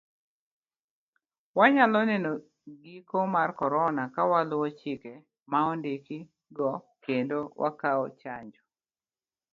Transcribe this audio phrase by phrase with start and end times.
[1.57, 2.31] Wanyalo neno
[2.81, 5.13] giko mar korona kawaluwo chike
[5.51, 6.17] ma ondiki
[6.57, 6.69] go
[7.03, 8.61] kendo wakawo chanjo.